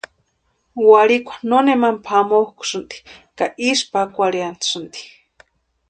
Warhikwa 0.87 1.35
nonemani 1.49 1.99
pʼamokʼusïnti 2.05 2.97
ka 3.37 3.45
isï 3.67 3.85
pákwarhiantasïnti. 3.91 5.01